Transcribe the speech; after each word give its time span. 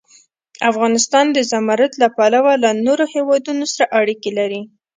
افغانستان 0.69 1.25
د 1.31 1.37
زمرد 1.51 1.91
له 2.01 2.07
پلوه 2.17 2.53
له 2.63 2.69
نورو 2.85 3.05
هېوادونو 3.13 3.63
سره 3.73 3.85
اړیکې 3.99 4.31
لري. 4.39 4.61